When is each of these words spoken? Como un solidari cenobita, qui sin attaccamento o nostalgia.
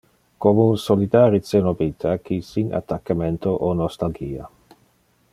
Como 0.43 0.61
un 0.75 0.79
solidari 0.83 1.39
cenobita, 1.49 2.13
qui 2.23 2.37
sin 2.49 2.73
attaccamento 2.79 3.51
o 3.67 3.69
nostalgia. 3.83 4.49